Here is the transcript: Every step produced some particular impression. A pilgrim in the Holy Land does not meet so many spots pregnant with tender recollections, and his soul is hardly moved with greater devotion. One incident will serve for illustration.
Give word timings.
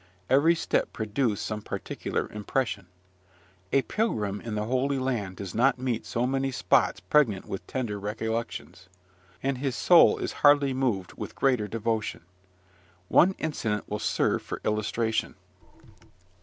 Every 0.31 0.55
step 0.55 0.91
produced 0.93 1.45
some 1.45 1.61
particular 1.61 2.27
impression. 2.31 2.87
A 3.71 3.83
pilgrim 3.83 4.41
in 4.41 4.55
the 4.55 4.63
Holy 4.65 4.97
Land 4.97 5.35
does 5.35 5.53
not 5.53 5.77
meet 5.77 6.07
so 6.07 6.25
many 6.25 6.49
spots 6.51 6.99
pregnant 6.99 7.45
with 7.45 7.67
tender 7.67 7.99
recollections, 7.99 8.89
and 9.43 9.59
his 9.59 9.75
soul 9.75 10.17
is 10.17 10.31
hardly 10.41 10.73
moved 10.73 11.13
with 11.19 11.35
greater 11.35 11.67
devotion. 11.67 12.21
One 13.09 13.35
incident 13.37 13.87
will 13.87 13.99
serve 13.99 14.41
for 14.41 14.59
illustration. 14.65 15.35